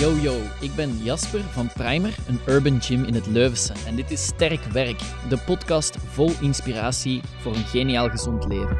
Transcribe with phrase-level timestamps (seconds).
[0.00, 3.72] Yo yo, ik ben Jasper van Primer, een urban gym in het Leuvense.
[3.86, 8.78] En dit is Sterk Werk, de podcast vol inspiratie voor een geniaal gezond leven.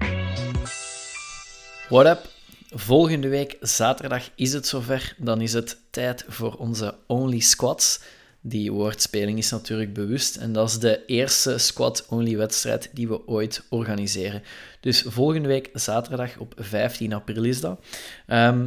[1.89, 2.29] What up?
[2.71, 5.15] Volgende week, zaterdag, is het zover.
[5.19, 8.01] Dan is het tijd voor onze Only Squats.
[8.41, 10.37] Die woordspeling is natuurlijk bewust.
[10.37, 14.43] En dat is de eerste squat-only wedstrijd die we ooit organiseren.
[14.81, 17.81] Dus volgende week, zaterdag op 15 april is dat.
[18.27, 18.67] Ehm,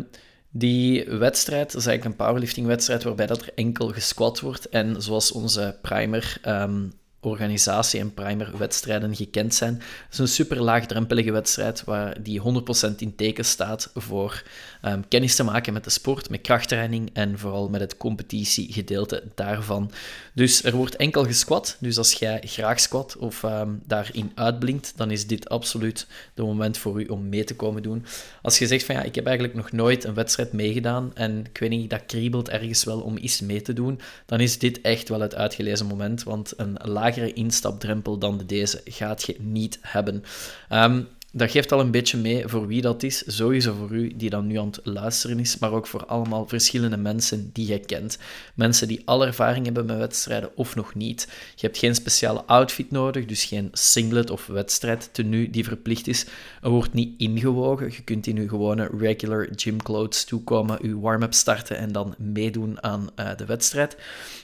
[0.55, 4.70] die wedstrijd, is eigenlijk een powerlifting-wedstrijd waarbij dat er enkel gesquat wordt.
[4.70, 6.88] En zoals onze primer ehm,
[7.23, 9.73] organisatie en primer-wedstrijden gekend zijn.
[9.73, 14.44] Het is een super laagdrempelige wedstrijd waar die 100% in teken staat voor
[14.86, 19.91] um, kennis te maken met de sport, met krachttraining en vooral met het competitiegedeelte daarvan.
[20.34, 25.12] Dus er wordt enkel gesquat, dus als jij graag squat of um, daarin uitblinkt, dan
[25.12, 28.05] is dit absoluut de moment voor u om mee te komen doen.
[28.41, 31.57] Als je zegt van ja, ik heb eigenlijk nog nooit een wedstrijd meegedaan en ik
[31.57, 35.10] weet niet, dat kriebelt ergens wel om iets mee te doen, dan is dit echt
[35.10, 36.77] wel het uitgelezen moment, want een
[37.16, 40.24] instapdrempel dan deze gaat je niet hebben.
[40.72, 43.24] Um, dat geeft al een beetje mee voor wie dat is.
[43.28, 46.98] Sowieso voor u die dan nu aan het luisteren is, maar ook voor allemaal verschillende
[46.98, 48.18] mensen die je kent.
[48.54, 51.28] Mensen die al ervaring hebben met wedstrijden of nog niet.
[51.56, 56.26] Je hebt geen speciale outfit nodig, dus geen singlet of wedstrijdtenue die verplicht is.
[56.62, 57.91] Er wordt niet ingewogen.
[57.91, 62.84] Je kunt in uw gewone regular gym clothes toekomen, uw warm-up starten en dan meedoen
[62.84, 63.98] aan uh, de wedstrijd.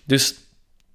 [0.06, 0.36] Dus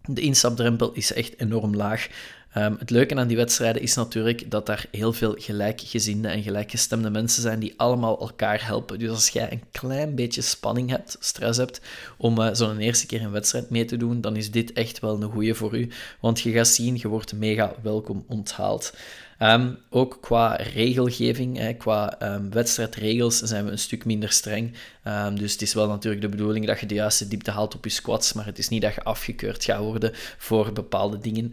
[0.08, 2.08] de instapdrempel is echt enorm laag.
[2.56, 7.10] Um, het leuke aan die wedstrijden is natuurlijk dat daar heel veel gelijkgezinde en gelijkgestemde
[7.10, 8.98] mensen zijn die allemaal elkaar helpen.
[8.98, 11.80] Dus als jij een klein beetje spanning hebt, stress hebt,
[12.16, 15.22] om uh, zo'n eerste keer een wedstrijd mee te doen, dan is dit echt wel
[15.22, 15.88] een goeie voor u.
[16.20, 18.92] Want je gaat zien, je wordt mega welkom onthaald.
[19.38, 24.74] Um, ook qua regelgeving, hè, qua um, wedstrijdregels, zijn we een stuk minder streng.
[25.04, 27.84] Um, dus het is wel natuurlijk de bedoeling dat je de juiste diepte haalt op
[27.84, 31.52] je squats, maar het is niet dat je afgekeurd gaat worden voor bepaalde dingen.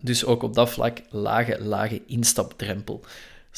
[0.00, 3.04] dus ook op dat vlak lage, lage instapdrempel.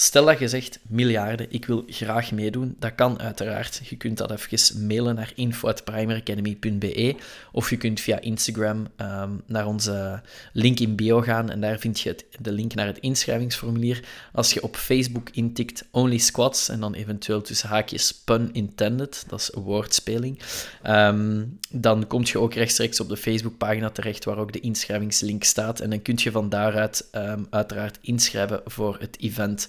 [0.00, 2.77] Stel dat je zegt, miljarden, ik wil graag meedoen.
[2.78, 3.81] Dat kan uiteraard.
[3.84, 7.16] Je kunt dat even mailen naar info.primeracademy.be
[7.53, 10.22] of je kunt via Instagram um, naar onze
[10.53, 14.05] link in bio gaan en daar vind je de link naar het inschrijvingsformulier.
[14.33, 19.41] Als je op Facebook intikt Only Squats en dan eventueel tussen haakjes pun intended, dat
[19.41, 20.39] is woordspeling,
[20.87, 25.81] um, dan kom je ook rechtstreeks op de Facebookpagina terecht waar ook de inschrijvingslink staat
[25.81, 29.69] en dan kun je van daaruit um, uiteraard inschrijven voor het event.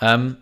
[0.00, 0.38] Um,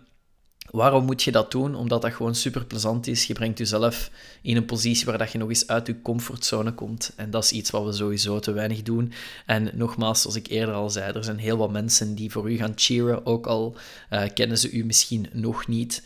[0.75, 1.75] waarom moet je dat doen?
[1.75, 3.25] Omdat dat gewoon super plezant is.
[3.25, 7.13] Je brengt jezelf in een positie waar dat je nog eens uit je comfortzone komt.
[7.15, 9.13] En dat is iets wat we sowieso te weinig doen.
[9.45, 12.57] En nogmaals, zoals ik eerder al zei, er zijn heel wat mensen die voor u
[12.57, 13.77] gaan cheeren, ook al
[14.11, 16.03] uh, kennen ze u misschien nog niet.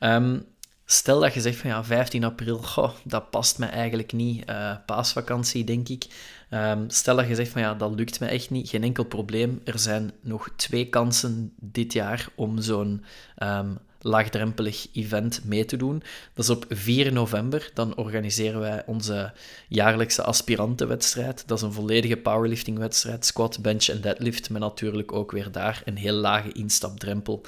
[0.00, 0.44] Um,
[0.92, 2.60] Stel dat je zegt van ja, 15 april,
[3.04, 4.50] dat past me eigenlijk niet.
[4.50, 6.06] Uh, paasvakantie, denk ik.
[6.50, 8.68] Um, stel dat je zegt van ja, dat lukt me echt niet.
[8.68, 9.60] Geen enkel probleem.
[9.64, 13.04] Er zijn nog twee kansen dit jaar om zo'n
[13.42, 16.02] um, laagdrempelig event mee te doen.
[16.34, 17.70] Dat is op 4 november.
[17.74, 19.32] Dan organiseren wij onze
[19.68, 21.42] jaarlijkse aspirantenwedstrijd.
[21.46, 25.96] Dat is een volledige powerliftingwedstrijd, squat, bench en deadlift, met natuurlijk ook weer daar een
[25.96, 27.40] heel lage instapdrempel.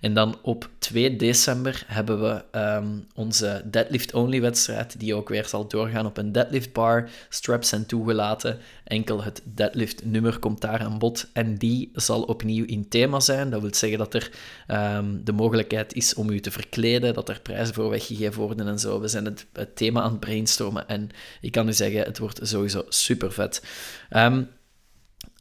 [0.00, 5.68] En dan op 2 december hebben we um, onze deadlift-only wedstrijd, die ook weer zal
[5.68, 7.10] doorgaan op een deadlift bar.
[7.28, 11.28] Straps zijn toegelaten, enkel het deadlift nummer komt daar aan bod.
[11.32, 13.50] En die zal opnieuw in thema zijn.
[13.50, 14.30] Dat wil zeggen dat er
[14.68, 18.78] um, de mogelijkheid is om u te verkleden, dat er prijzen voor weggegeven worden en
[18.78, 19.00] zo.
[19.00, 21.10] We zijn het, het thema aan het brainstormen en
[21.40, 23.62] ik kan u zeggen, het wordt sowieso super vet.
[24.10, 24.48] Um,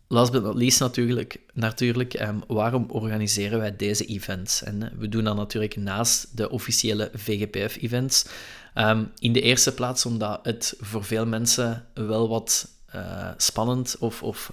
[0.09, 4.63] Last but not least natuurlijk, natuurlijk um, waarom organiseren wij deze events?
[4.63, 8.25] En uh, we doen dat natuurlijk naast de officiële VGPF-events.
[8.75, 14.23] Um, in de eerste plaats omdat het voor veel mensen wel wat uh, spannend of,
[14.23, 14.51] of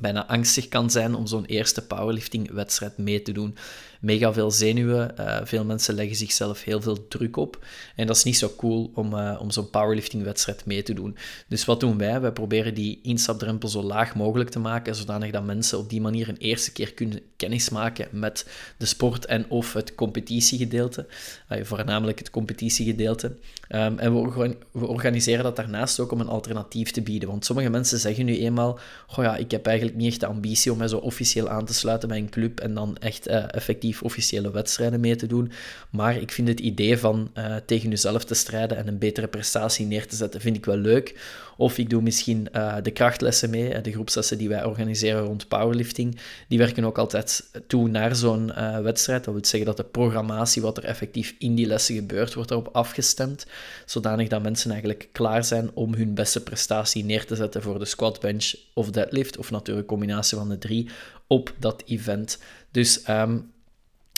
[0.00, 3.56] bijna angstig kan zijn om zo'n eerste powerlifting-wedstrijd mee te doen
[4.00, 5.14] mega veel zenuwen.
[5.20, 7.64] Uh, veel mensen leggen zichzelf heel veel druk op.
[7.96, 11.16] En dat is niet zo cool om, uh, om zo'n powerlifting-wedstrijd mee te doen.
[11.48, 12.20] Dus wat doen wij?
[12.20, 16.28] Wij proberen die instapdrempel zo laag mogelijk te maken, zodanig dat mensen op die manier
[16.28, 18.46] een eerste keer kunnen kennismaken met
[18.76, 21.06] de sport en of het competitiegedeelte.
[21.48, 23.36] Voornamelijk het competitiegedeelte.
[23.72, 27.28] Um, en we, we, organiseren dat daarnaast ook om een alternatief te bieden.
[27.28, 30.72] Want sommige mensen zeggen nu eenmaal: Goh ja, ik heb eigenlijk niet echt de ambitie
[30.72, 34.50] om mij zo officieel aan te sluiten bij een club en dan echt effectief officiële
[34.50, 35.52] wedstrijden mee te doen.
[35.90, 37.32] Maar ik vind het idee van
[37.66, 41.18] tegen jezelf te strijden en een betere prestatie neer te zetten, vind ik wel leuk.
[41.56, 42.48] Of ik doe misschien
[42.82, 46.18] de krachtlessen mee, de groepslessen die wij organiseren rond powerlifting.
[46.48, 48.52] Die werken ook altijd toe naar zo'n
[48.82, 49.24] wedstrijd.
[49.24, 52.68] Dat wil zeggen dat de programmatie, wat er effectief in die lessen gebeurt, wordt erop
[52.72, 53.46] afgestemd.
[53.86, 57.84] Zodanig dat mensen eigenlijk klaar zijn om hun beste prestatie neer te zetten voor de
[57.84, 59.38] squat, bench of deadlift.
[59.38, 60.88] Of natuurlijk een combinatie van de drie
[61.26, 62.42] op dat event.
[62.70, 63.38] Dus ehm,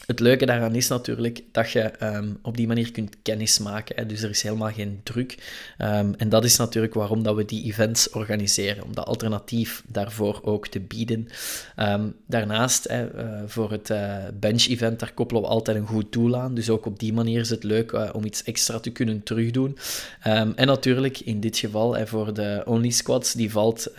[0.06, 3.96] het leuke daaraan is natuurlijk dat je ehm, op die manier kunt kennis maken.
[3.96, 4.06] Hè.
[4.06, 5.36] Dus er is helemaal geen druk.
[5.78, 8.84] Um, en dat is natuurlijk waarom dat we die events organiseren.
[8.84, 11.28] Om dat alternatief daarvoor ook te bieden.
[11.76, 16.36] Ehm, daarnaast, hè, uh, voor het uh, bench-event, daar koppelen we altijd een goed doel
[16.36, 16.54] aan.
[16.54, 19.78] Dus ook op die manier is het leuk uh, om iets extra te kunnen terugdoen.
[20.20, 23.92] en natuurlijk, in dit geval, hè, voor de Only Squads, die valt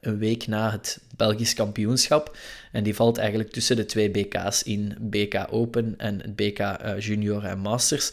[0.00, 2.36] een week na het Belgisch kampioenschap.
[2.72, 6.98] En die valt eigenlijk tussen de twee BK's in, BK Open en het BK eh,
[6.98, 8.12] Junior en Masters.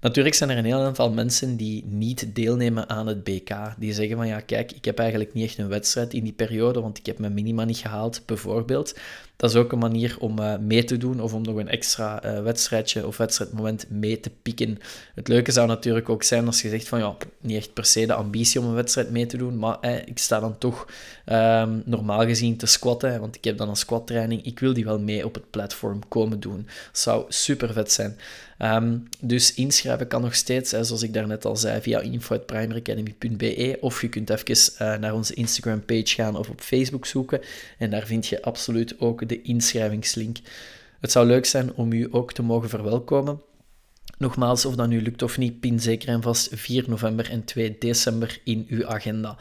[0.00, 3.50] Natuurlijk zijn er een heel aantal mensen die niet deelnemen aan het BK.
[3.78, 6.80] Die zeggen van ja, kijk, ik heb eigenlijk niet echt een wedstrijd in die periode,
[6.80, 8.94] want ik heb mijn minima niet gehaald, bijvoorbeeld.
[9.40, 12.24] Dat is ook een manier om uh, mee te doen of om nog een extra
[12.24, 14.78] uh, wedstrijdje of wedstrijdmoment mee te pikken.
[15.14, 18.06] Het leuke zou natuurlijk ook zijn als je zegt van ja, niet echt per se
[18.06, 20.86] de ambitie om een wedstrijd mee te doen, maar eh, ik sta dan toch
[21.26, 24.44] um, normaal gezien te squatten, want ik heb dan een squattraining.
[24.44, 26.66] Ik wil die wel mee op het platform komen doen.
[26.66, 28.16] Dat zou super vet zijn.
[28.58, 34.00] Um, dus inschrijven kan nog steeds, hè, zoals ik daarnet al zei, via info.primeracademy.be of
[34.00, 37.40] je kunt even uh, naar onze Instagram page gaan of op Facebook zoeken
[37.78, 40.36] en daar vind je absoluut ook de inschrijvingslink.
[41.00, 43.40] Het zou leuk zijn om u ook te mogen verwelkomen.
[44.18, 47.76] Nogmaals, of dat nu lukt of niet, pin zeker en vast 4 november en 2
[47.78, 49.38] december in uw agenda.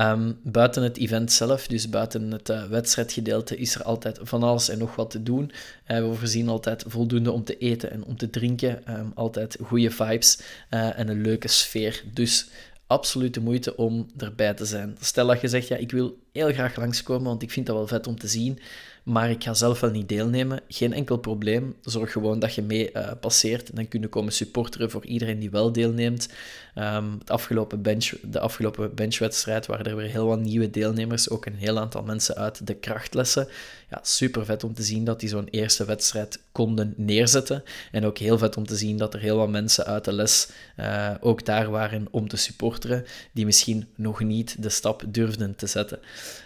[0.00, 4.68] Um, buiten het event zelf, dus buiten het uh, wedstrijdgedeelte, is er altijd van alles
[4.68, 5.52] en nog wat te doen.
[5.88, 8.98] Uh, we voorzien altijd voldoende om te eten en om te drinken.
[8.98, 10.38] Um, altijd goede vibes
[10.70, 12.02] uh, en een leuke sfeer.
[12.12, 12.48] Dus
[12.86, 14.96] absoluut de moeite om erbij te zijn.
[15.00, 17.86] Stel dat je zegt, ja, ik wil heel graag langskomen, want ik vind dat wel
[17.86, 18.58] vet om te zien
[19.02, 20.60] maar ik ga zelf wel niet deelnemen.
[20.68, 21.74] Geen enkel probleem.
[21.80, 25.50] Zorg gewoon dat je mee uh, passeert en dan kunnen komen supporteren voor iedereen die
[25.50, 26.28] wel deelneemt.
[26.78, 31.46] Um, het afgelopen bench, de afgelopen benchwedstrijd waren er weer heel wat nieuwe deelnemers, ook
[31.46, 33.48] een heel aantal mensen uit de krachtlessen.
[33.90, 37.62] Ja, super vet om te zien dat die zo'n eerste wedstrijd konden neerzetten.
[37.92, 40.48] En ook heel vet om te zien dat er heel wat mensen uit de les
[40.80, 45.66] uh, ook daar waren om te supporteren, die misschien nog niet de stap durfden te
[45.66, 45.98] zetten.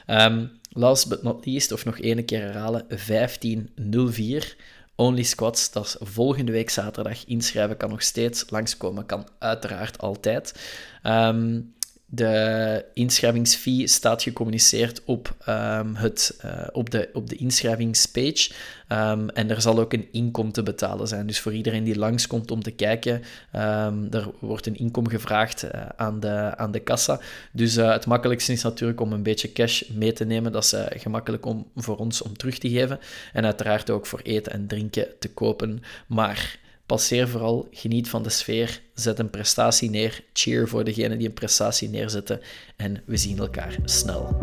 [0.06, 4.56] Um, Last but not least, of nog één keer herhalen, 1504.
[4.94, 7.26] Only Squats, dat is volgende week zaterdag.
[7.26, 10.55] Inschrijven kan nog steeds, langskomen kan uiteraard altijd.
[11.02, 11.75] Um,
[12.08, 18.50] de inschrijvingsfee staat gecommuniceerd op, um, het, uh, op, de, op de inschrijvingspage.
[18.88, 21.26] Um, en er zal ook een inkom te betalen zijn.
[21.26, 23.14] Dus voor iedereen die langskomt om te kijken,
[23.55, 27.20] um, er wordt een inkom gevraagd uh, aan, de, aan de kassa.
[27.53, 30.52] Dus uh, het makkelijkste is natuurlijk om een beetje cash mee te nemen.
[30.52, 32.99] Dat is gemakkelijk om, voor ons om terug te geven.
[33.32, 35.82] En uiteraard ook voor eten en drinken te kopen.
[36.06, 41.27] Maar Passeer vooral, geniet van de sfeer, zet een prestatie neer, cheer voor degene die
[41.27, 42.41] een prestatie neerzetten
[42.77, 44.37] en we zien elkaar snel.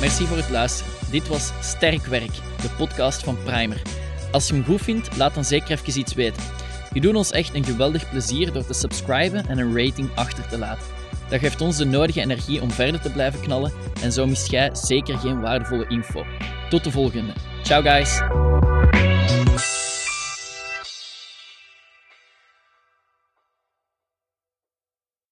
[0.00, 0.92] Merci voor het luisteren.
[1.10, 3.82] Dit was Sterk Werk, de podcast van Primer.
[4.32, 6.42] Als je hem goed vindt, laat dan zeker even iets weten.
[6.92, 10.58] Je doet ons echt een geweldig plezier door te subscriben en een rating achter te
[10.58, 10.99] laten.
[11.30, 13.72] Dat geeft ons de nodige energie om verder te blijven knallen
[14.02, 16.24] en zo mist jij zeker geen waardevolle info.
[16.68, 17.32] Tot de volgende.
[17.62, 18.20] Ciao guys!